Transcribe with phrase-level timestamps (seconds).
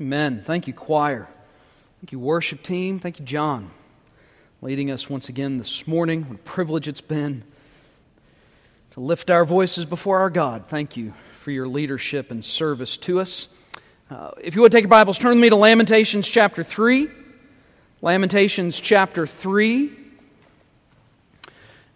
[0.00, 0.44] Amen.
[0.46, 1.28] Thank you, choir.
[2.00, 3.00] Thank you, worship team.
[3.00, 3.72] Thank you, John,
[4.62, 6.22] leading us once again this morning.
[6.28, 7.42] What a privilege it's been
[8.92, 10.66] to lift our voices before our God.
[10.68, 13.48] Thank you for your leadership and service to us.
[14.08, 17.08] Uh, if you would take your Bibles, turn with me to Lamentations chapter 3.
[18.00, 19.90] Lamentations chapter 3.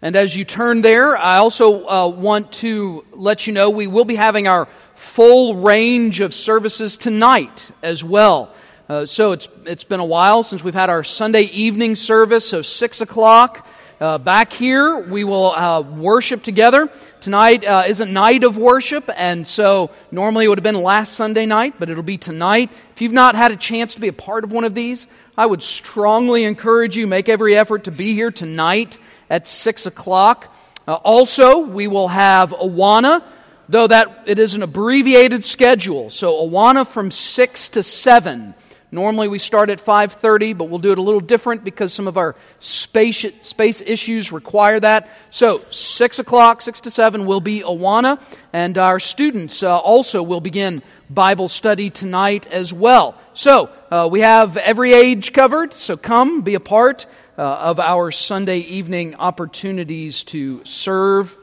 [0.03, 4.03] And as you turn there, I also uh, want to let you know we will
[4.03, 8.53] be having our full range of services tonight as well.
[8.89, 12.61] Uh, so it's, it's been a while since we've had our Sunday evening service, so
[12.61, 13.65] 6 o'clock.
[14.01, 16.89] Uh, back here, we will uh, worship together.
[17.21, 21.13] Tonight uh, is a night of worship, and so normally it would have been last
[21.13, 22.69] Sunday night, but it'll be tonight.
[22.93, 25.07] If you've not had a chance to be a part of one of these,
[25.37, 28.97] I would strongly encourage you make every effort to be here tonight
[29.29, 30.53] at 6 o'clock.
[30.87, 33.23] Uh, also, we will have Awana,
[33.69, 36.09] though that it is an abbreviated schedule.
[36.09, 38.53] So Awana from 6 to 7.
[38.93, 42.15] Normally we start at 5:30, but we'll do it a little different because some of
[42.15, 45.09] our space, space issues require that.
[45.31, 48.19] So 6 o'clock, 6 to 7 will be Awana,
[48.53, 53.15] and our students uh, also will begin Bible study tonight as well.
[53.33, 58.11] So uh, we have every age covered, so come, be a part uh, of our
[58.11, 61.35] Sunday evening opportunities to serve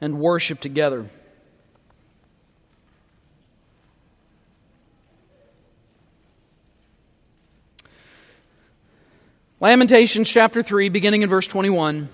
[0.00, 1.06] and worship together.
[9.58, 12.10] Lamentations chapter 3, beginning in verse 21.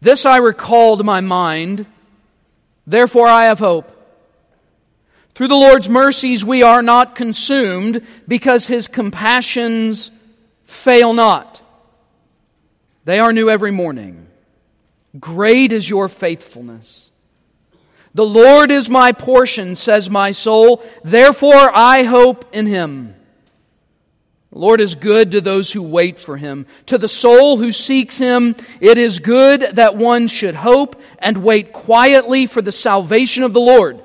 [0.00, 1.86] This I recall to my mind,
[2.86, 3.93] therefore I have hope.
[5.34, 10.10] Through the Lord's mercies we are not consumed, because his compassions
[10.64, 11.62] fail not.
[13.04, 14.28] They are new every morning.
[15.18, 17.10] Great is your faithfulness.
[18.14, 20.84] The Lord is my portion, says my soul.
[21.02, 23.16] Therefore I hope in him.
[24.52, 26.66] The Lord is good to those who wait for him.
[26.86, 31.72] To the soul who seeks him, it is good that one should hope and wait
[31.72, 34.00] quietly for the salvation of the Lord.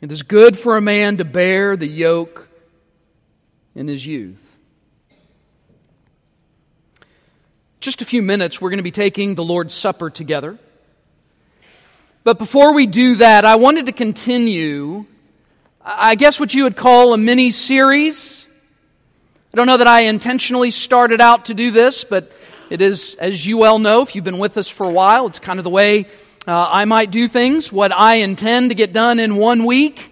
[0.00, 2.48] It is good for a man to bear the yoke
[3.74, 4.44] in his youth.
[7.80, 10.56] Just a few minutes, we're going to be taking the Lord's Supper together.
[12.22, 15.04] But before we do that, I wanted to continue,
[15.84, 18.46] I guess what you would call a mini series.
[19.52, 22.30] I don't know that I intentionally started out to do this, but
[22.70, 25.40] it is, as you well know, if you've been with us for a while, it's
[25.40, 26.06] kind of the way
[26.48, 27.70] uh, I might do things.
[27.70, 30.10] What I intend to get done in one week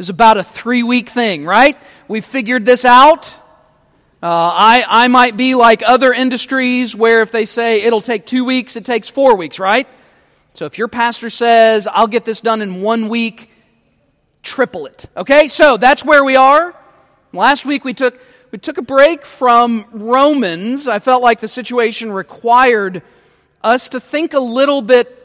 [0.00, 1.78] is about a three week thing, right?
[2.08, 3.32] We figured this out.
[4.20, 8.44] Uh, I, I might be like other industries where if they say it'll take two
[8.44, 9.86] weeks, it takes four weeks, right?
[10.54, 13.48] So if your pastor says, I'll get this done in one week,
[14.42, 15.06] triple it.
[15.16, 15.46] Okay?
[15.46, 16.74] So that's where we are.
[17.32, 20.88] Last week we took, we took a break from Romans.
[20.88, 23.02] I felt like the situation required
[23.62, 25.18] us to think a little bit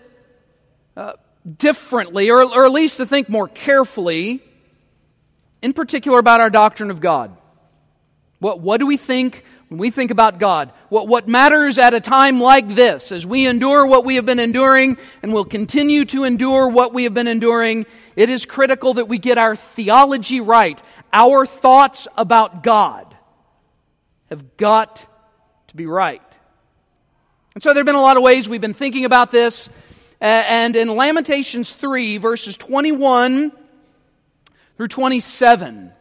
[0.95, 1.13] uh,
[1.57, 4.41] differently, or, or at least to think more carefully,
[5.61, 7.35] in particular about our doctrine of God.
[8.39, 10.71] What, what do we think when we think about God?
[10.89, 14.39] What, what matters at a time like this, as we endure what we have been
[14.39, 19.07] enduring and will continue to endure what we have been enduring, it is critical that
[19.07, 20.81] we get our theology right.
[21.11, 23.15] Our thoughts about God
[24.29, 25.07] have got
[25.67, 26.21] to be right.
[27.57, 29.67] And so there have been a lot of ways we've been thinking about this.
[30.21, 33.51] And in Lamentations 3, verses 21
[34.77, 35.91] through 27,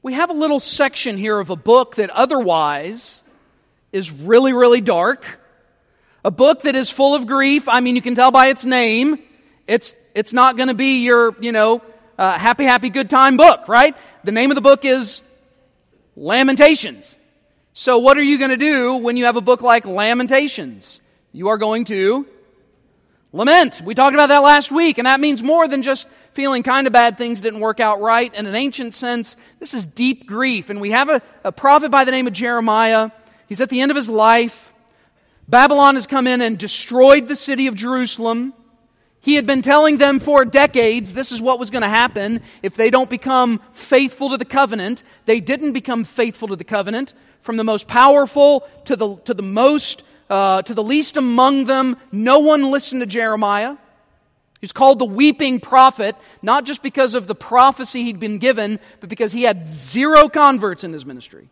[0.00, 3.22] we have a little section here of a book that otherwise
[3.92, 5.38] is really, really dark.
[6.24, 7.68] A book that is full of grief.
[7.68, 9.18] I mean, you can tell by its name.
[9.66, 11.82] It's, it's not going to be your, you know,
[12.16, 13.94] uh, happy, happy, good time book, right?
[14.24, 15.20] The name of the book is
[16.16, 17.18] Lamentations.
[17.74, 21.00] So, what are you going to do when you have a book like Lamentations?
[21.32, 22.26] You are going to
[23.32, 23.80] lament.
[23.82, 26.92] We talked about that last week, and that means more than just feeling kind of
[26.92, 28.32] bad things didn't work out right.
[28.34, 30.68] In an ancient sense, this is deep grief.
[30.68, 33.10] And we have a, a prophet by the name of Jeremiah.
[33.48, 34.74] He's at the end of his life.
[35.48, 38.52] Babylon has come in and destroyed the city of Jerusalem.
[39.20, 42.74] He had been telling them for decades this is what was going to happen if
[42.74, 45.04] they don't become faithful to the covenant.
[45.24, 49.42] They didn't become faithful to the covenant from the most powerful to the, to the
[49.42, 51.96] most, uh, to the least among them.
[52.10, 53.76] No one listened to Jeremiah.
[54.60, 59.10] He's called the weeping prophet, not just because of the prophecy he'd been given, but
[59.10, 61.48] because he had zero converts in his ministry.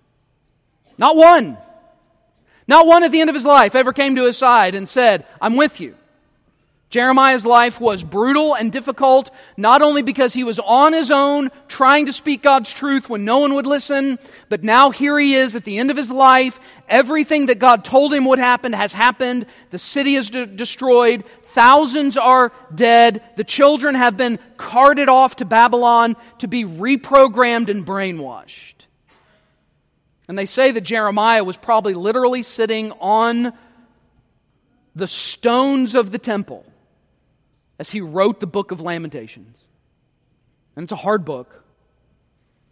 [0.96, 1.58] Not one.
[2.68, 5.26] Not one at the end of his life ever came to his side and said,
[5.40, 5.96] I'm with you.
[6.90, 12.06] Jeremiah's life was brutal and difficult, not only because he was on his own trying
[12.06, 15.64] to speak God's truth when no one would listen, but now here he is at
[15.64, 16.58] the end of his life.
[16.88, 19.46] Everything that God told him would happen has happened.
[19.70, 21.24] The city is de- destroyed.
[21.44, 23.22] Thousands are dead.
[23.36, 28.86] The children have been carted off to Babylon to be reprogrammed and brainwashed.
[30.26, 33.52] And they say that Jeremiah was probably literally sitting on
[34.96, 36.66] the stones of the temple
[37.80, 39.64] as he wrote the book of Lamentations.
[40.76, 41.64] And it's a hard book.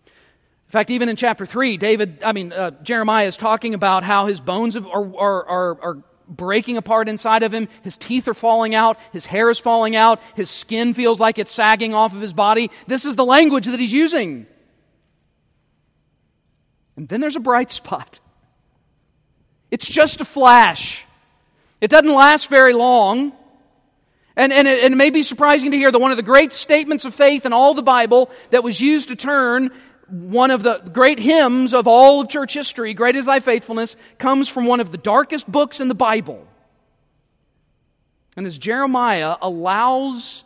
[0.05, 4.27] In fact, even in chapter 3, David, I mean, uh, Jeremiah is talking about how
[4.27, 7.69] his bones are, are, are, are breaking apart inside of him.
[7.83, 8.99] His teeth are falling out.
[9.15, 10.21] His hair is falling out.
[10.37, 12.71] His skin feels like it's sagging off of his body.
[12.87, 14.47] This is the language that he's using.
[16.97, 18.21] And then there's a bright spot.
[19.71, 21.07] It's just a flash.
[21.81, 23.33] It doesn't last very long.
[24.39, 27.05] And, and, it, it may be surprising to hear that one of the great statements
[27.05, 29.73] of faith in all the Bible that was used to turn
[30.09, 34.49] one of the great hymns of all of church history, Great is Thy Faithfulness, comes
[34.49, 36.47] from one of the darkest books in the Bible.
[38.37, 40.45] And as Jeremiah allows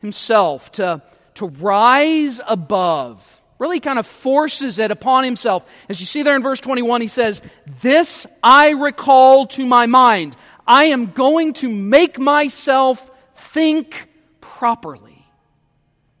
[0.00, 1.02] himself to,
[1.36, 5.66] to rise above, really kind of forces it upon himself.
[5.88, 7.40] As you see there in verse 21, he says,
[7.80, 10.36] This I recall to my mind.
[10.66, 13.09] I am going to make myself
[13.52, 14.08] think
[14.40, 15.26] properly.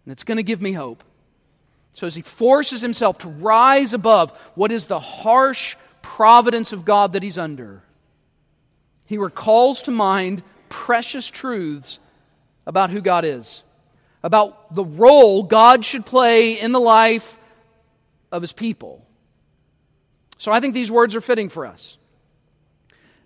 [0.04, 1.04] And it's going to give me hope.
[1.92, 7.12] So, as he forces himself to rise above what is the harsh providence of God
[7.12, 7.82] that he's under,
[9.04, 11.98] he recalls to mind precious truths
[12.66, 13.62] about who God is,
[14.22, 17.36] about the role God should play in the life
[18.30, 19.04] of his people.
[20.38, 21.98] So, I think these words are fitting for us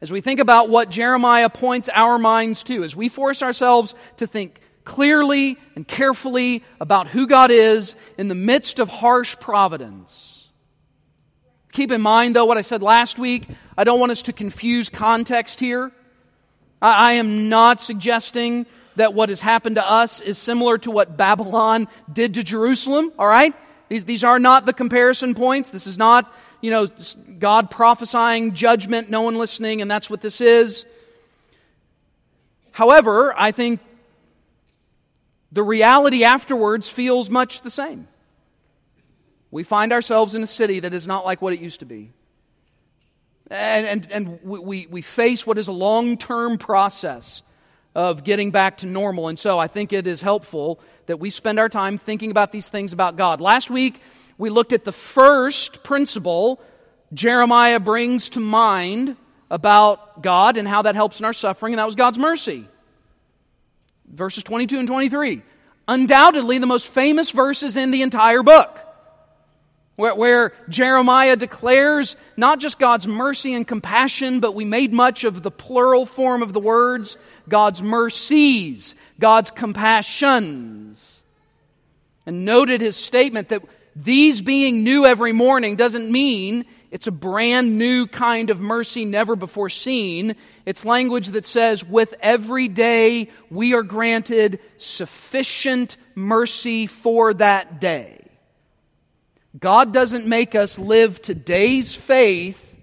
[0.01, 4.27] as we think about what Jeremiah points our minds to, as we force ourselves to
[4.27, 10.49] think clearly and carefully about who God is in the midst of harsh providence.
[11.73, 13.49] Keep in mind, though, what I said last week.
[13.77, 15.91] I don't want us to confuse context here.
[16.81, 21.17] I, I am not suggesting that what has happened to us is similar to what
[21.17, 23.53] Babylon did to Jerusalem, all right?
[23.89, 25.71] These, these are not the comparison points.
[25.71, 26.33] This is not
[26.65, 26.89] you know,
[27.39, 30.87] God prophesying judgment, no one listening, and that's what this is.
[32.71, 33.81] However, I think
[35.53, 38.09] the reality afterwards feels much the same.
[39.51, 42.13] We find ourselves in a city that is not like what it used to be.
[43.51, 47.43] And, and, and we, we face what is a long term process
[47.95, 49.29] of getting back to normal.
[49.29, 52.69] And so I think it is helpful that we spend our time thinking about these
[52.69, 53.41] things about God.
[53.41, 54.01] Last week,
[54.39, 56.61] we looked at the first principle
[57.13, 59.17] Jeremiah brings to mind
[59.51, 62.67] about God and how that helps in our suffering, and that was God's mercy.
[64.09, 65.43] Verses 22 and 23.
[65.87, 68.81] Undoubtedly, the most famous verses in the entire book,
[69.97, 75.43] where, where, Jeremiah declares not just God's mercy and compassion, but we made much of
[75.43, 77.17] the plural form of the words
[77.49, 81.23] God's mercies, God's compassions,
[82.27, 83.63] and noted his statement that
[83.97, 89.35] these being new every morning doesn't mean it's a brand new kind of mercy never
[89.35, 90.37] before seen.
[90.65, 98.21] It's language that says, with every day we are granted sufficient mercy for that day.
[99.59, 102.77] God doesn't make us live today's faith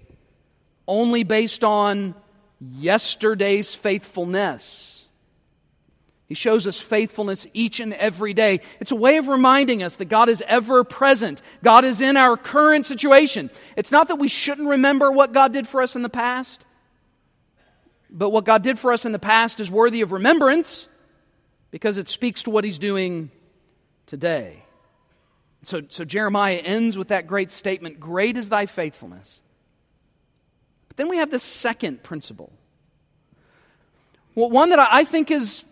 [0.86, 2.14] only based on
[2.62, 5.04] yesterday's faithfulness.
[6.28, 8.60] He shows us faithfulness each and every day.
[8.80, 11.42] It's a way of reminding us that God is ever present.
[11.62, 13.50] God is in our current situation.
[13.76, 16.64] It's not that we shouldn't remember what God did for us in the past,
[18.08, 20.88] but what God did for us in the past is worthy of remembrance
[21.70, 23.30] because it speaks to what He's doing
[24.06, 24.64] today.
[25.64, 29.42] So, so Jeremiah ends with that great statement Great is thy faithfulness.
[30.92, 32.52] But then we have this second principle.
[34.34, 35.64] Well, one that I think is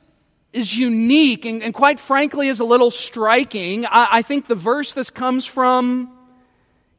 [0.54, 3.84] is unique and, and, quite frankly is a little striking.
[3.84, 6.10] I, I think the verse this comes from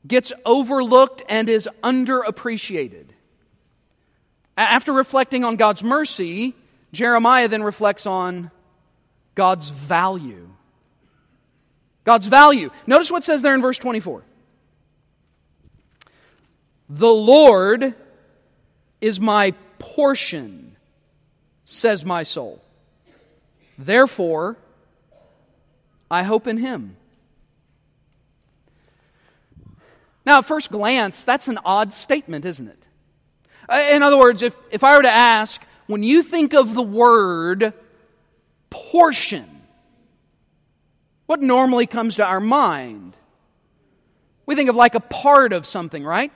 [0.07, 3.05] gets overlooked and is underappreciated.
[4.55, 6.53] After reflecting on God's mercy,
[6.93, 8.51] Jeremiah then reflects on
[9.33, 10.47] God's value.
[12.03, 12.69] God's value.
[12.85, 14.21] Notice what says there in verse 24.
[16.87, 17.95] The Lord
[19.01, 20.77] is my portion,
[21.65, 22.61] says my soul.
[23.77, 24.57] Therefore,
[26.09, 26.95] I hope in him.
[30.25, 32.87] Now, at first glance, that's an odd statement, isn't it?
[33.67, 36.83] Uh, in other words, if, if I were to ask, when you think of the
[36.83, 37.73] word
[38.69, 39.61] portion,
[41.25, 43.15] what normally comes to our mind?
[44.45, 46.31] We think of like a part of something, right?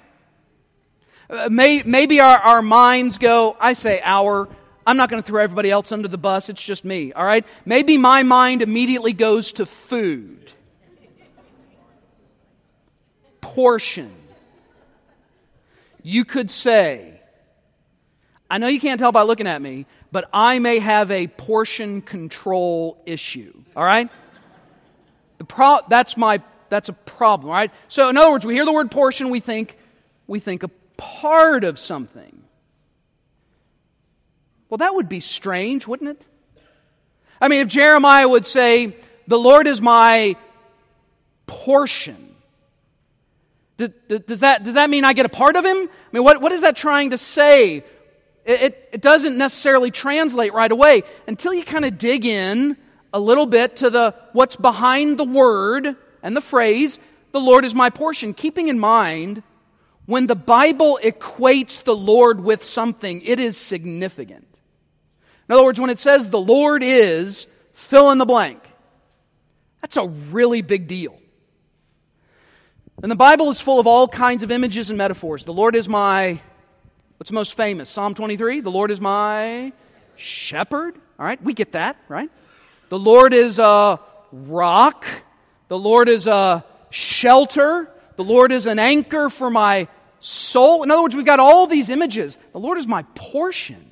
[1.29, 4.47] Uh, may, maybe our, our minds go, I say our,
[4.85, 7.45] I'm not going to throw everybody else under the bus, it's just me, all right?
[7.65, 10.51] Maybe my mind immediately goes to food,
[13.41, 14.11] portion.
[16.03, 17.19] You could say,
[18.49, 22.01] I know you can't tell by looking at me, but I may have a portion
[22.01, 24.09] control issue, all right?
[25.39, 27.71] The pro- that's my that's a problem, right?
[27.87, 29.77] So in other words, we hear the word portion, we think
[30.27, 32.43] we think a part of something.
[34.69, 36.27] Well, that would be strange, wouldn't it?
[37.39, 38.95] I mean, if Jeremiah would say,
[39.27, 40.35] The Lord is my
[41.45, 42.35] portion,
[43.77, 45.77] does that, does that mean I get a part of him?
[45.77, 47.83] I mean, what, what is that trying to say?
[48.45, 52.77] It, it, doesn't necessarily translate right away until you kind of dig in
[53.11, 56.99] a little bit to the what's behind the word and the phrase,
[57.31, 59.41] the Lord is my portion, keeping in mind
[60.05, 64.47] when the Bible equates the Lord with something, it is significant.
[65.47, 68.61] In other words, when it says the Lord is, fill in the blank,
[69.81, 71.19] that's a really big deal.
[73.01, 75.43] And the Bible is full of all kinds of images and metaphors.
[75.43, 76.39] The Lord is my,
[77.17, 77.89] what's most famous?
[77.89, 78.61] Psalm 23.
[78.61, 79.73] The Lord is my
[80.15, 80.95] shepherd.
[81.19, 82.29] All right, we get that, right?
[82.89, 83.99] The Lord is a
[84.31, 85.05] rock.
[85.67, 87.89] The Lord is a shelter.
[88.15, 89.87] The Lord is an anchor for my
[90.25, 90.83] soul.
[90.83, 92.37] In other words, we've got all these images.
[92.51, 93.91] The Lord is my portion.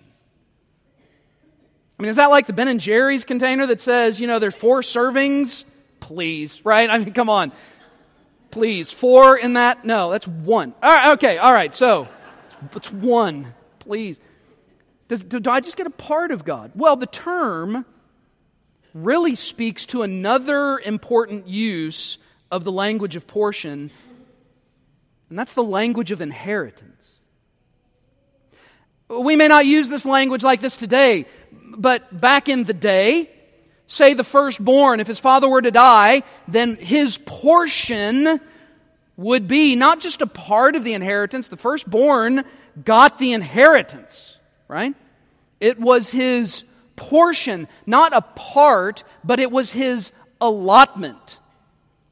[1.97, 4.55] I mean, is that like the Ben and Jerry's container that says, you know, there's
[4.55, 5.63] four servings?
[5.99, 6.89] Please, right?
[6.89, 7.51] I mean, come on.
[8.51, 8.91] Please.
[8.91, 9.85] Four in that?
[9.85, 10.73] No, that's one.
[10.81, 11.73] All right, okay, all right.
[11.73, 12.07] So,
[12.75, 13.53] it's one.
[13.79, 14.19] Please.
[15.07, 16.71] Does, do, do I just get a part of God?
[16.75, 17.85] Well, the term
[18.93, 22.17] really speaks to another important use
[22.51, 23.91] of the language of portion
[25.33, 27.09] and that's the language of inheritance.
[29.09, 33.31] We may not use this language like this today, but back in the day,
[33.87, 38.39] say the firstborn, if his father were to die, then his portion
[39.17, 42.43] would be not just a part of the inheritance, the firstborn
[42.85, 44.37] got the inheritance,
[44.67, 44.93] right?
[45.59, 46.63] It was his
[46.95, 51.39] portion, not a part, but it was his allotment.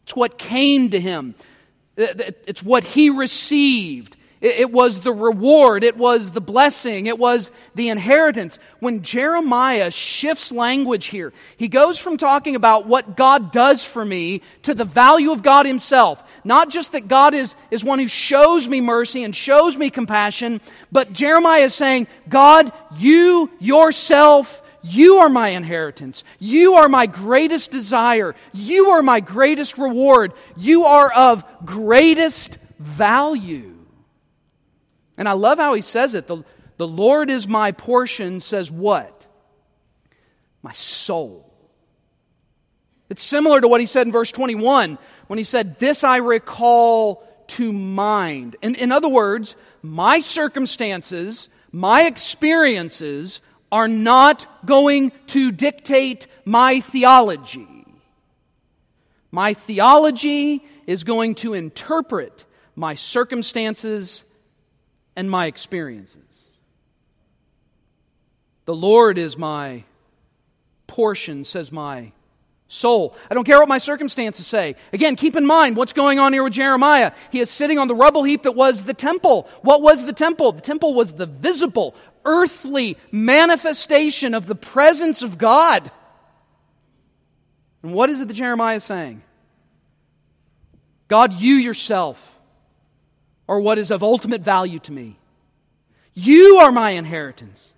[0.05, 1.35] It's what came to him.
[2.01, 4.17] It's what he received.
[4.41, 5.83] It was the reward.
[5.83, 7.05] It was the blessing.
[7.05, 8.57] It was the inheritance.
[8.79, 14.41] When Jeremiah shifts language here, he goes from talking about what God does for me
[14.63, 16.23] to the value of God himself.
[16.43, 20.59] Not just that God is, is one who shows me mercy and shows me compassion,
[20.91, 26.23] but Jeremiah is saying, God, you yourself you are my inheritance.
[26.39, 28.35] You are my greatest desire.
[28.53, 30.33] You are my greatest reward.
[30.57, 33.75] You are of greatest value.
[35.17, 36.27] And I love how he says it.
[36.27, 36.43] The,
[36.77, 39.27] the Lord is my portion says what?
[40.63, 41.47] My soul.
[43.09, 44.97] It's similar to what he said in verse 21
[45.27, 48.55] when he said, This I recall to mind.
[48.61, 57.67] In, in other words, my circumstances, my experiences, are not going to dictate my theology.
[59.31, 64.23] My theology is going to interpret my circumstances
[65.15, 66.17] and my experiences.
[68.65, 69.83] The Lord is my
[70.87, 72.11] portion, says my
[72.67, 73.15] soul.
[73.29, 74.75] I don't care what my circumstances say.
[74.93, 77.11] Again, keep in mind what's going on here with Jeremiah.
[77.29, 79.49] He is sitting on the rubble heap that was the temple.
[79.61, 80.53] What was the temple?
[80.53, 85.91] The temple was the visible, earthly manifestation of the presence of God.
[87.83, 89.21] And what is it that Jeremiah is saying?
[91.07, 92.39] God, you yourself
[93.49, 95.17] are what is of ultimate value to me.
[96.13, 97.69] You are my inheritance.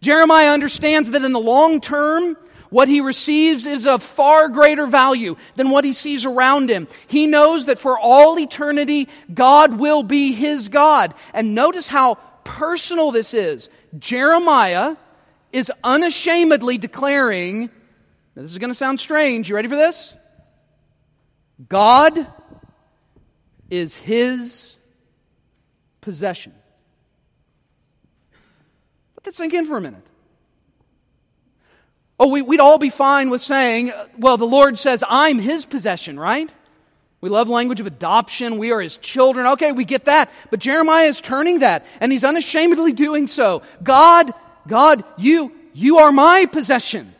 [0.00, 2.36] Jeremiah understands that in the long term,
[2.70, 6.88] what he receives is of far greater value than what he sees around him.
[7.06, 11.14] He knows that for all eternity, God will be his God.
[11.32, 13.68] And notice how personal this is.
[13.98, 14.96] Jeremiah
[15.52, 17.70] is unashamedly declaring,
[18.34, 19.48] this is going to sound strange.
[19.48, 20.14] You ready for this?
[21.68, 22.26] God
[23.70, 24.76] is his
[26.00, 26.52] possession.
[29.16, 30.04] Let that sink in for a minute.
[32.18, 36.18] Oh, we, would all be fine with saying, well, the Lord says, I'm his possession,
[36.18, 36.50] right?
[37.24, 38.58] We love language of adoption.
[38.58, 39.46] We are his children.
[39.46, 40.30] Okay, we get that.
[40.50, 43.62] But Jeremiah is turning that, and he's unashamedly doing so.
[43.82, 44.34] God,
[44.68, 47.13] God, you, you are my possession.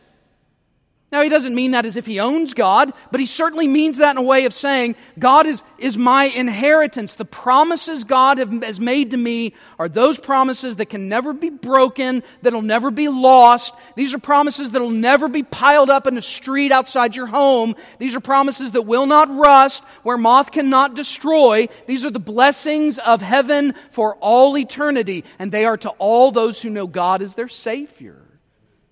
[1.15, 4.11] Now, he doesn't mean that as if he owns God, but he certainly means that
[4.11, 7.15] in a way of saying, God is, is my inheritance.
[7.15, 11.49] The promises God have, has made to me are those promises that can never be
[11.49, 13.73] broken, that'll never be lost.
[13.95, 17.75] These are promises that'll never be piled up in a street outside your home.
[17.97, 21.69] These are promises that will not rust, where moth cannot destroy.
[21.87, 26.61] These are the blessings of heaven for all eternity, and they are to all those
[26.61, 28.21] who know God as their Savior.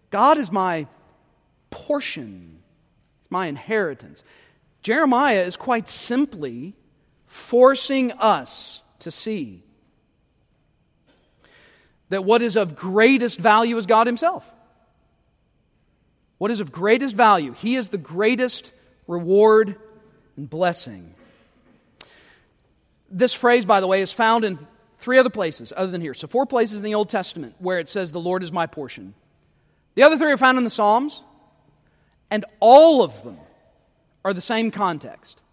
[0.09, 0.87] God is my
[1.73, 2.61] portion,
[3.21, 4.23] it's my inheritance.
[4.83, 6.75] Jeremiah is quite simply
[7.25, 9.63] forcing us to see
[12.09, 14.47] that what is of greatest value is God Himself.
[16.37, 17.53] What is of greatest value?
[17.53, 18.71] He is the greatest
[19.07, 19.75] reward
[20.37, 21.15] and blessing.
[23.09, 24.59] This phrase, by the way, is found in
[24.99, 26.13] three other places other than here.
[26.13, 29.15] So, four places in the Old Testament where it says, The Lord is my portion.
[29.95, 31.23] The other three are found in the Psalms,
[32.33, 33.37] and all of them
[34.25, 35.43] are the same context.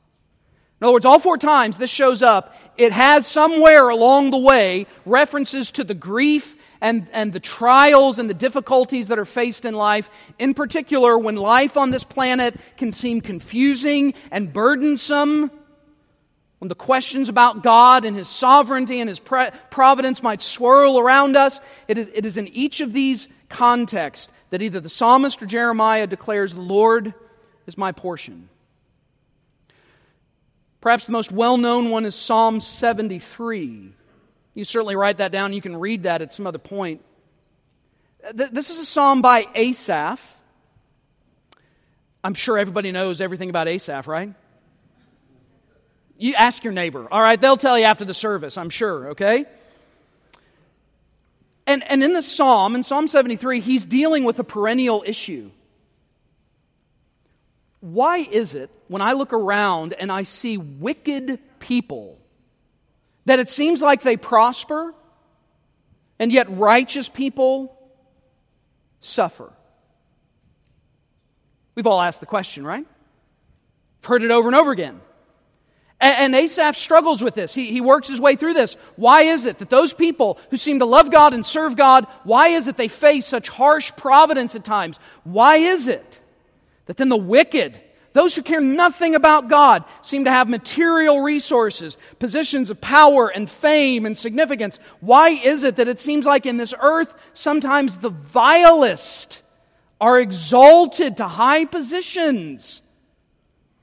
[0.81, 4.87] In other words, all four times this shows up, it has somewhere along the way
[5.05, 9.75] references to the grief and, and the trials and the difficulties that are faced in
[9.75, 10.09] life.
[10.39, 15.51] In particular, when life on this planet can seem confusing and burdensome,
[16.61, 21.61] when the questions about God and His sovereignty and His providence might swirl around us,
[21.89, 26.07] it is, it is in each of these contexts that either the psalmist or Jeremiah
[26.07, 27.15] declares, The Lord
[27.67, 28.49] is my portion.
[30.81, 33.93] Perhaps the most well known one is Psalm 73.
[34.55, 35.53] You certainly write that down.
[35.53, 37.03] You can read that at some other point.
[38.33, 40.21] This is a psalm by Asaph.
[42.23, 44.35] I'm sure everybody knows everything about Asaph, right?
[46.19, 47.09] You ask your neighbor.
[47.11, 49.47] All right, they'll tell you after the service, I'm sure, okay?
[51.71, 55.53] And, and in the psalm, in Psalm 73, he's dealing with a perennial issue.
[57.79, 62.19] Why is it when I look around and I see wicked people
[63.27, 64.93] that it seems like they prosper
[66.19, 67.79] and yet righteous people
[68.99, 69.53] suffer?
[71.77, 72.85] We've all asked the question, right?
[74.03, 75.01] I've heard it over and over again.
[76.03, 77.53] And, Asaph struggles with this.
[77.53, 78.75] He, he works his way through this.
[78.97, 82.49] Why is it that those people who seem to love God and serve God, why
[82.49, 84.99] is it they face such harsh providence at times?
[85.25, 86.21] Why is it
[86.87, 87.79] that then the wicked,
[88.15, 93.49] those who care nothing about God, seem to have material resources, positions of power and
[93.49, 94.79] fame and significance?
[95.01, 99.43] Why is it that it seems like in this earth, sometimes the vilest
[100.01, 102.81] are exalted to high positions?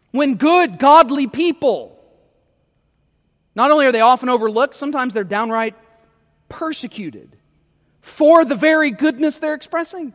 [0.10, 1.97] When good, godly people
[3.58, 5.74] not only are they often overlooked, sometimes they're downright
[6.48, 7.36] persecuted
[8.02, 10.13] for the very goodness they're expressing.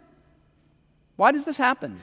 [1.16, 2.00] Why does this happen?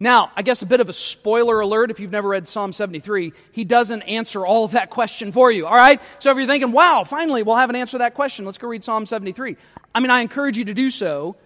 [0.00, 3.32] Now, I guess a bit of a spoiler alert if you've never read Psalm 73,
[3.52, 6.00] he doesn't answer all of that question for you, all right?
[6.18, 8.66] So if you're thinking, wow, finally we'll have an answer to that question, let's go
[8.66, 9.56] read Psalm 73.
[9.94, 11.36] I mean, I encourage you to do so,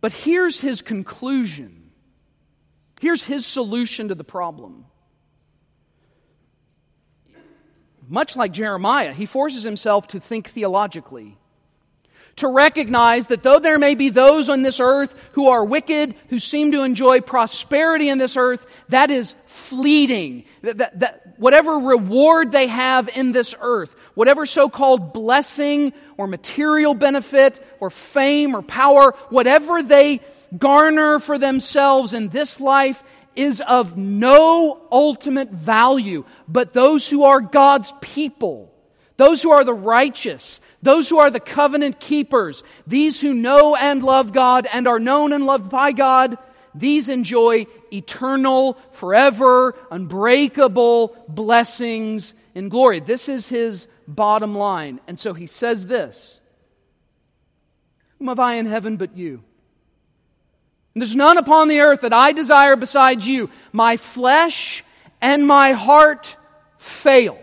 [0.00, 1.90] but here's his conclusion.
[3.02, 4.86] Here's his solution to the problem.
[8.10, 11.38] Much like Jeremiah, he forces himself to think theologically.
[12.36, 16.38] To recognize that though there may be those on this earth who are wicked, who
[16.38, 20.44] seem to enjoy prosperity in this earth, that is fleeting.
[20.62, 26.26] That, that, that whatever reward they have in this earth, whatever so called blessing or
[26.26, 30.20] material benefit or fame or power, whatever they
[30.56, 33.04] garner for themselves in this life
[33.40, 38.72] is of no ultimate value, but those who are God's people,
[39.16, 44.02] those who are the righteous, those who are the covenant keepers, these who know and
[44.02, 46.38] love God and are known and loved by God,
[46.74, 53.00] these enjoy eternal, forever, unbreakable blessings in glory.
[53.00, 55.00] This is his bottom line.
[55.08, 56.40] And so he says this
[58.18, 59.42] Whom have I in heaven but you?
[60.94, 63.50] There's none upon the earth that I desire besides you.
[63.72, 64.84] My flesh
[65.20, 66.36] and my heart
[66.78, 67.38] fail.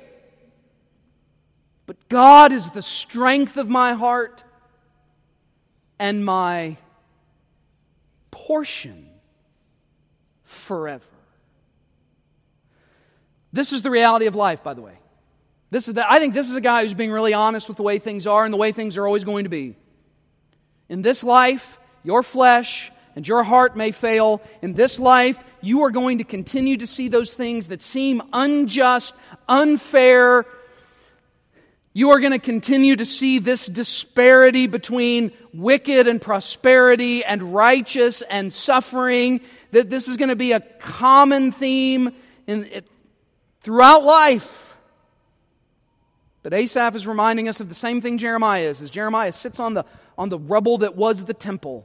[1.85, 4.43] But God is the strength of my heart
[5.97, 6.77] and my
[8.31, 9.09] portion
[10.43, 11.03] forever.
[13.53, 14.99] This is the reality of life, by the way.
[15.69, 17.83] This is the, I think this is a guy who's being really honest with the
[17.83, 19.75] way things are and the way things are always going to be.
[20.89, 25.89] In this life, your flesh and your heart may fail in this life, you are
[25.89, 29.15] going to continue to see those things that seem unjust,
[29.49, 30.45] unfair.
[31.93, 38.21] You are going to continue to see this disparity between wicked and prosperity and righteous
[38.21, 39.41] and suffering.
[39.71, 42.13] That this is going to be a common theme
[42.45, 42.69] in,
[43.61, 44.77] throughout life.
[46.43, 49.73] But Asaph is reminding us of the same thing Jeremiah is, as Jeremiah sits on
[49.73, 49.85] the,
[50.19, 51.83] on the rubble that was the temple.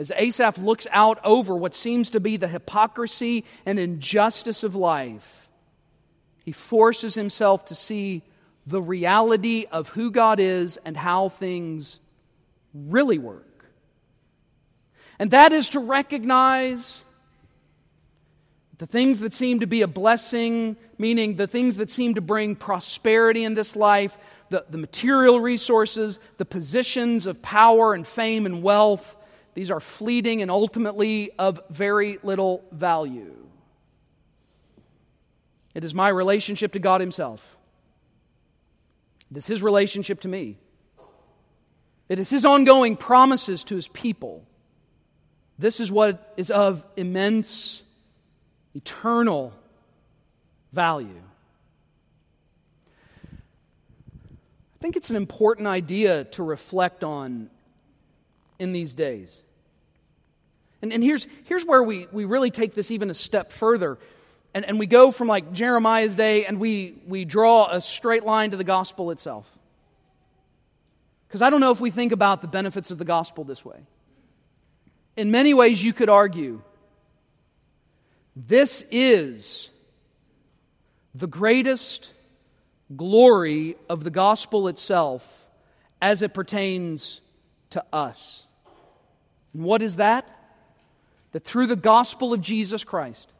[0.00, 5.46] As Asaph looks out over what seems to be the hypocrisy and injustice of life,
[6.42, 8.22] he forces himself to see
[8.66, 12.00] the reality of who God is and how things
[12.72, 13.66] really work.
[15.18, 17.02] And that is to recognize
[18.78, 22.56] the things that seem to be a blessing, meaning the things that seem to bring
[22.56, 24.16] prosperity in this life,
[24.48, 29.14] the, the material resources, the positions of power and fame and wealth,
[29.60, 33.36] these are fleeting and ultimately of very little value.
[35.74, 37.58] It is my relationship to God Himself.
[39.30, 40.56] It is His relationship to me.
[42.08, 44.46] It is His ongoing promises to His people.
[45.58, 47.82] This is what is of immense
[48.74, 49.52] eternal
[50.72, 51.20] value.
[53.30, 53.36] I
[54.80, 57.50] think it's an important idea to reflect on
[58.58, 59.42] in these days.
[60.82, 63.98] And, and here's, here's where we, we really take this even a step further.
[64.54, 68.50] And, and we go from like Jeremiah's day and we, we draw a straight line
[68.52, 69.48] to the gospel itself.
[71.28, 73.78] Because I don't know if we think about the benefits of the gospel this way.
[75.16, 76.62] In many ways, you could argue
[78.34, 79.70] this is
[81.14, 82.12] the greatest
[82.96, 85.48] glory of the gospel itself
[86.00, 87.20] as it pertains
[87.70, 88.44] to us.
[89.52, 90.39] And what is that?
[91.32, 93.30] That through the gospel of Jesus Christ,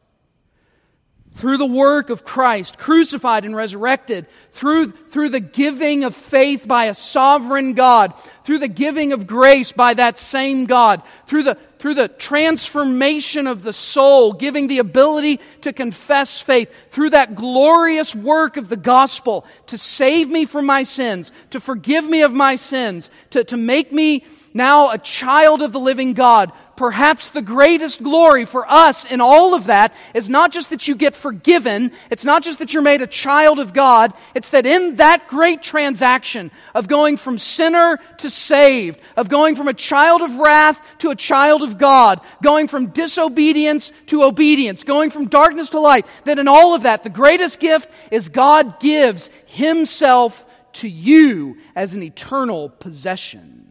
[1.35, 6.85] through the work of Christ, crucified and resurrected, through, through the giving of faith by
[6.85, 11.93] a sovereign God, through the giving of grace by that same God, through the, through
[11.93, 18.57] the transformation of the soul, giving the ability to confess faith, through that glorious work
[18.57, 23.09] of the gospel to save me from my sins, to forgive me of my sins,
[23.29, 28.45] to, to make me now a child of the living God, perhaps the greatest glory
[28.45, 32.43] for us in all of that is not just that you get forgiven, it's not
[32.43, 36.87] just that you're made a child of God, it's that in that great transaction of
[36.87, 41.61] going from sinner to saved, of going from a child of wrath to a child
[41.61, 46.73] of God, going from disobedience to obedience, going from darkness to light, that in all
[46.73, 53.67] of that, the greatest gift is God gives Himself to you as an eternal possession.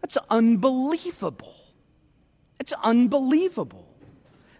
[0.00, 1.53] That's unbelievable.
[2.64, 3.86] It's unbelievable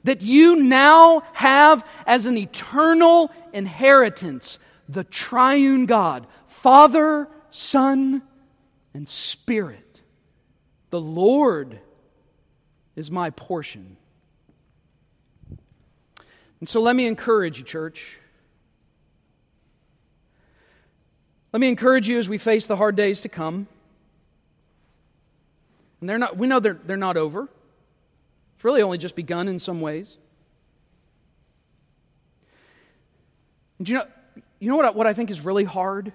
[0.02, 4.58] that you now have as an eternal inheritance
[4.90, 8.20] the triune God, Father, Son,
[8.92, 10.02] and Spirit.
[10.90, 11.80] The Lord
[12.94, 13.96] is my portion.
[16.60, 18.18] And so let me encourage you, church.
[21.54, 23.66] Let me encourage you as we face the hard days to come.
[26.02, 27.48] And they're not, we know they're, they're not over.
[28.64, 30.16] It's really only just begun in some ways.
[33.78, 34.06] And you know,
[34.58, 36.14] you know what I, what I think is really hard?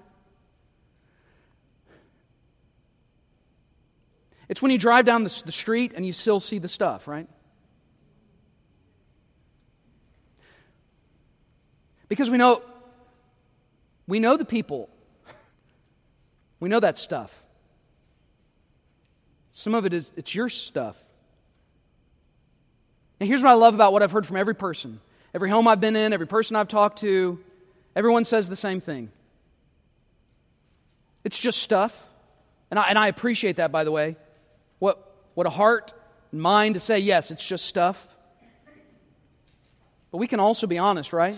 [4.47, 7.29] It's when you drive down the, the street and you still see the stuff, right?
[12.07, 12.63] Because we know
[14.07, 14.89] we know the people.
[16.59, 17.43] We know that stuff.
[19.51, 20.99] Some of it is it's your stuff.
[23.19, 24.99] And here's what I love about what I've heard from every person
[25.33, 27.39] every home I've been in, every person I've talked to,
[27.95, 29.11] everyone says the same thing.
[31.23, 31.97] It's just stuff.
[32.71, 34.15] And I, and I appreciate that, by the way.
[34.79, 35.93] What, what a heart
[36.31, 38.07] and mind to say, yes, it's just stuff.
[40.11, 41.37] But we can also be honest, right?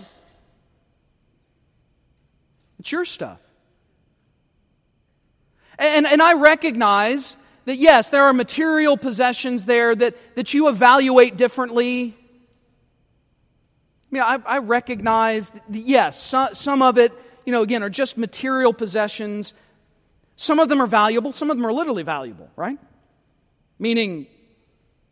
[2.78, 3.40] It's your stuff.
[5.78, 11.36] And, and I recognize that yes, there are material possessions there that, that you evaluate
[11.36, 12.16] differently.
[12.16, 17.12] I mean, I, I recognize, that, yes, some, some of it,
[17.46, 19.54] you know, again, are just material possessions.
[20.36, 22.78] Some of them are valuable, some of them are literally valuable, right?
[23.78, 24.26] Meaning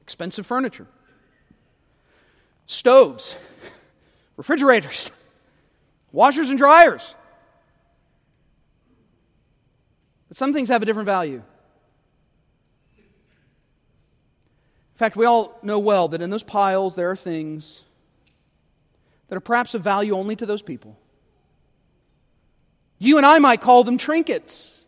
[0.00, 0.86] expensive furniture,
[2.66, 3.36] stoves,
[4.36, 5.10] refrigerators,
[6.12, 7.14] washers and dryers.
[10.28, 11.42] But some things have a different value.
[15.00, 17.82] Fact, we all know well that in those piles there are things
[19.28, 20.98] that are perhaps of value only to those people.
[22.98, 24.84] You and I might call them trinkets.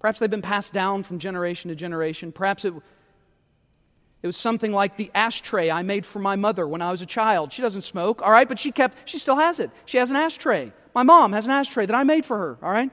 [0.00, 2.32] Perhaps they've been passed down from generation to generation.
[2.32, 2.74] Perhaps it,
[4.22, 7.06] it was something like the ashtray I made for my mother when I was a
[7.06, 7.52] child.
[7.52, 9.70] She doesn't smoke, all right, but she kept, she still has it.
[9.84, 10.72] She has an ashtray.
[10.94, 12.90] My mom has an ashtray that I made for her, all right?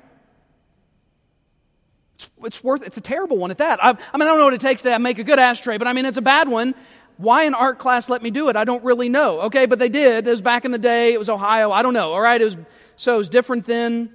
[2.17, 3.83] It's, it's worth, it's a terrible one at that.
[3.83, 5.87] I, I mean, I don't know what it takes to make a good ashtray, but
[5.87, 6.73] I mean, it's a bad one.
[7.17, 9.41] Why an art class let me do it, I don't really know.
[9.41, 10.27] Okay, but they did.
[10.27, 11.13] It was back in the day.
[11.13, 11.71] It was Ohio.
[11.71, 12.13] I don't know.
[12.13, 12.57] All right, it was
[12.95, 14.11] so it was different then.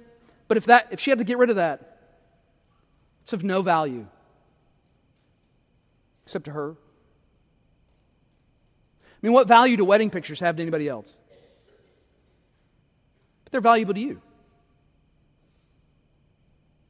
[0.49, 1.99] But if that, if she had to get rid of that,
[3.21, 4.05] it's of no value,
[6.25, 6.71] except to her.
[9.11, 11.11] I mean, what value do wedding pictures have to anybody else?
[13.45, 14.21] But they're valuable to you.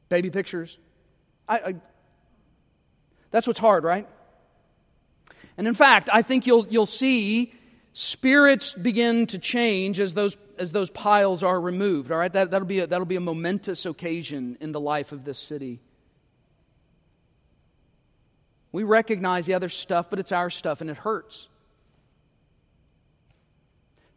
[0.08, 0.76] Baby pictures.
[1.48, 1.74] I, I,
[3.30, 4.08] that's what's hard, right?
[5.56, 7.52] And in fact, I think you'll, you'll see
[7.92, 12.10] spirits begin to change as those, as those piles are removed.
[12.10, 15.24] All right, that, that'll, be a, that'll be a momentous occasion in the life of
[15.24, 15.80] this city.
[18.72, 21.46] We recognize the other stuff, but it's our stuff and it hurts.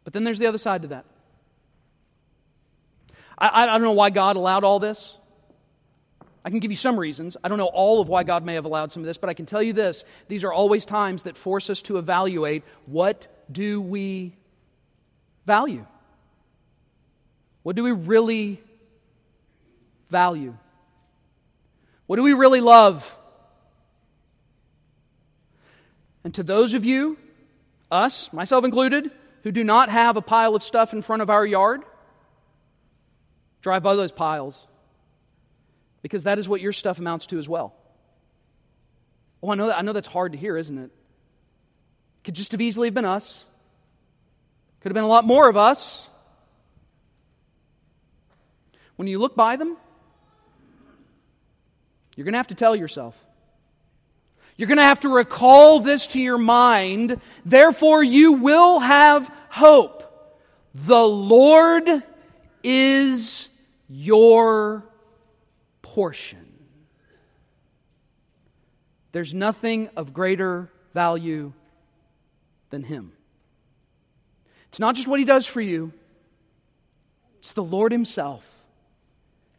[0.02, 1.04] But then there's the other side to that.
[3.36, 5.16] I, I don't know why God allowed all this.
[6.44, 7.36] I can give you some reasons.
[7.42, 9.34] I don't know all of why God may have allowed some of this, but I
[9.34, 10.04] can tell you this.
[10.28, 14.34] These are always times that force us to evaluate what do we
[15.46, 15.84] value?
[17.62, 18.62] What do we really
[20.08, 20.56] value?
[22.06, 23.16] What do we really love?
[26.24, 27.18] And to those of you,
[27.90, 29.10] us, myself included,
[29.42, 31.82] who do not have a pile of stuff in front of our yard,
[33.60, 34.66] drive by those piles
[36.02, 37.74] because that is what your stuff amounts to as well.
[39.42, 40.90] Oh, I know, that, I know that's hard to hear, isn't it?
[42.24, 43.44] Could just have easily have been us.
[44.80, 46.08] Could have been a lot more of us.
[48.96, 49.76] When you look by them,
[52.16, 53.16] you're going to have to tell yourself.
[54.56, 57.20] You're going to have to recall this to your mind.
[57.44, 60.04] Therefore, you will have hope.
[60.74, 61.88] The Lord
[62.64, 63.48] is
[63.88, 64.87] your
[65.98, 66.46] portion.
[69.10, 71.52] There's nothing of greater value
[72.70, 73.10] than Him.
[74.68, 75.92] It's not just what He does for you,
[77.40, 78.48] it's the Lord Himself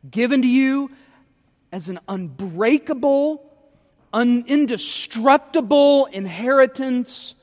[0.09, 0.89] given to you
[1.73, 3.45] as an unbreakable,
[4.13, 7.35] un- indestructible inheritance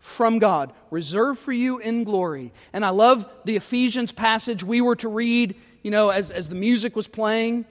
[0.00, 2.52] from God, reserved for you in glory.
[2.74, 6.56] And I love the Ephesians passage we were to read, you know, as, as the
[6.56, 7.64] music was playing.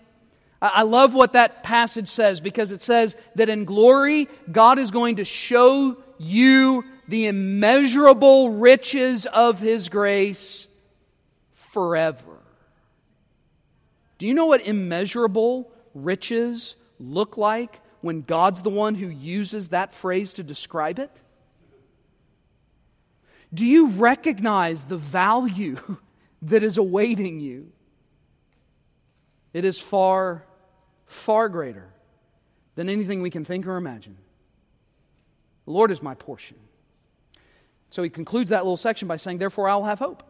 [0.61, 5.17] I love what that passage says because it says that in glory, God is going
[5.17, 10.67] to show you the immeasurable riches of His grace
[11.53, 12.39] forever.
[14.17, 19.93] Do you know what immeasurable riches look like when God's the one who uses that
[19.93, 21.21] phrase to describe it?
[23.53, 25.77] Do you recognize the value
[26.41, 27.71] that is awaiting you?
[29.53, 30.43] It is far
[31.07, 31.89] far greater
[32.75, 34.17] than anything we can think or imagine.
[35.65, 36.57] The Lord is my portion.
[37.89, 40.23] So he concludes that little section by saying, Therefore, I'll have hope.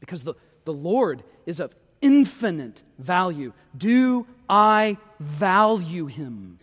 [0.00, 3.52] Because the, the Lord is of infinite value.
[3.76, 6.58] Do I value him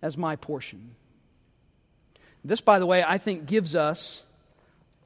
[0.00, 0.96] as my portion?
[2.44, 4.24] This, by the way, I think gives us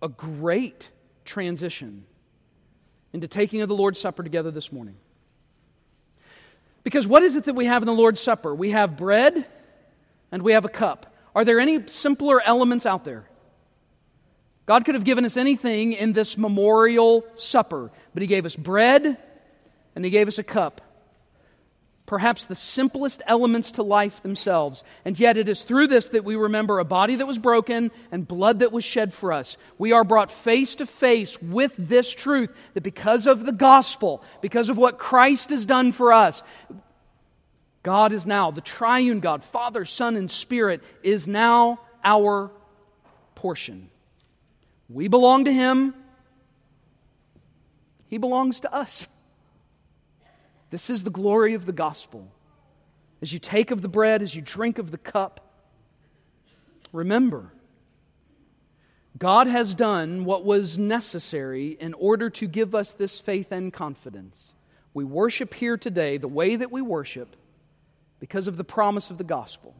[0.01, 0.88] a great
[1.25, 2.05] transition
[3.12, 4.96] into taking of the Lord's Supper together this morning.
[6.87, 8.55] Because what is it that we have in the Lord's Supper?
[8.55, 9.44] We have bread
[10.31, 11.12] and we have a cup.
[11.35, 13.29] Are there any simpler elements out there?
[14.66, 19.18] God could have given us anything in this memorial supper, but He gave us bread
[19.96, 20.81] and He gave us a cup.
[22.07, 24.85] Perhaps the simplest elements to life themselves.
[25.05, 28.27] And yet, it is through this that we remember a body that was broken and
[28.27, 29.57] blood that was shed for us.
[29.77, 34.71] We are brought face to face with this truth that because of the gospel, because
[34.71, 36.45] of what Christ has done for us,
[37.83, 42.51] God is now, the triune God, Father, Son, and Spirit, is now our
[43.35, 43.90] portion.
[44.88, 45.95] We belong to Him,
[48.07, 49.09] He belongs to us.
[50.70, 52.29] This is the glory of the gospel.
[53.22, 55.40] As you take of the bread, as you drink of the cup,
[56.92, 57.52] remember,
[59.18, 64.52] God has done what was necessary in order to give us this faith and confidence.
[64.92, 67.37] We worship here today the way that we worship
[68.20, 69.74] because of the promise of the gospel.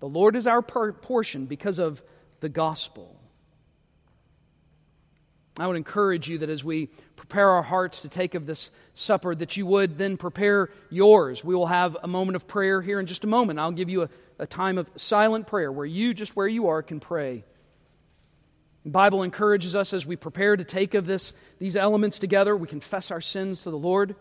[0.00, 2.02] The Lord is our portion because of
[2.40, 3.16] the gospel.
[5.58, 9.34] I would encourage you that as we prepare our hearts to take of this supper,
[9.34, 11.44] that you would then prepare yours.
[11.44, 13.60] We will have a moment of prayer here in just a moment.
[13.60, 14.08] I'll give you a,
[14.40, 17.44] a time of silent prayer where you, just where you are, can pray.
[18.84, 22.68] The Bible encourages us as we prepare to take of this, these elements together, we
[22.68, 24.16] confess our sins to the Lord.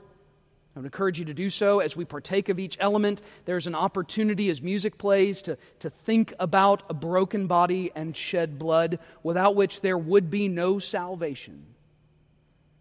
[0.75, 3.21] I would encourage you to do so as we partake of each element.
[3.45, 8.57] There's an opportunity as music plays to, to think about a broken body and shed
[8.57, 11.63] blood, without which there would be no salvation.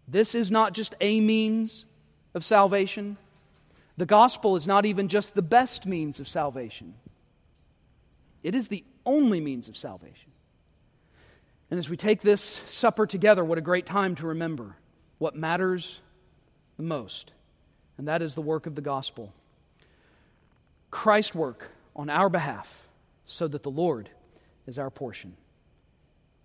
[0.07, 1.85] This is not just a means
[2.33, 3.17] of salvation.
[3.97, 6.95] The gospel is not even just the best means of salvation,
[8.41, 10.31] it is the only means of salvation.
[11.69, 14.75] And as we take this supper together, what a great time to remember
[15.17, 16.01] what matters
[16.77, 17.33] the most
[17.97, 19.33] and that is the work of the gospel.
[20.91, 22.87] Christ's work on our behalf
[23.25, 24.09] so that the Lord
[24.67, 25.35] is our portion.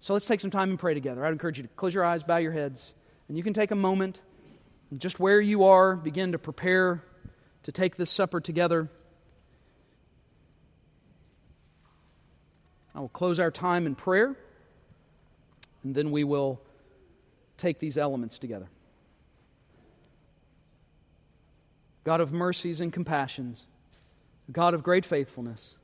[0.01, 1.25] So let's take some time and pray together.
[1.25, 2.93] I'd encourage you to close your eyes, bow your heads,
[3.29, 4.21] and you can take a moment,
[4.97, 7.03] just where you are, begin to prepare
[7.65, 8.89] to take this supper together.
[12.95, 14.37] I will close our time in prayer,
[15.83, 16.61] and then we will
[17.57, 18.69] take these elements together.
[22.09, 23.67] God of mercies and compassions,
[24.51, 25.75] God of great faithfulness,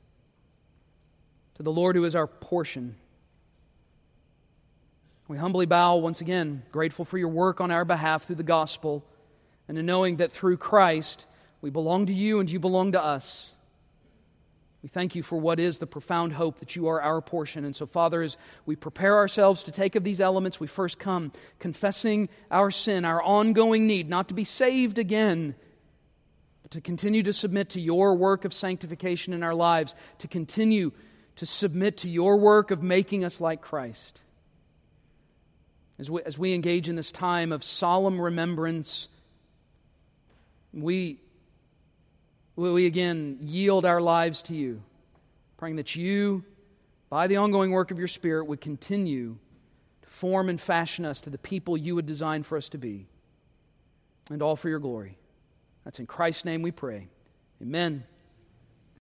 [1.53, 2.95] to the Lord who is our portion.
[5.27, 9.05] We humbly bow once again, grateful for your work on our behalf through the gospel,
[9.67, 11.27] and in knowing that through Christ
[11.61, 13.51] we belong to you and you belong to us.
[14.81, 17.65] We thank you for what is the profound hope that you are our portion.
[17.65, 18.35] And so, Father, as
[18.65, 23.21] we prepare ourselves to take of these elements, we first come confessing our sin, our
[23.21, 25.53] ongoing need not to be saved again
[26.71, 30.91] to continue to submit to your work of sanctification in our lives, to continue
[31.35, 34.21] to submit to your work of making us like Christ.
[35.99, 39.07] As we, as we engage in this time of solemn remembrance,
[40.73, 41.21] we,
[42.55, 44.81] we again yield our lives to you,
[45.57, 46.43] praying that you,
[47.09, 49.37] by the ongoing work of your Spirit, would continue
[50.01, 53.07] to form and fashion us to the people you would design for us to be,
[54.29, 55.17] and all for your glory.
[55.85, 57.07] That's in Christ's name we pray.
[57.61, 58.03] Amen.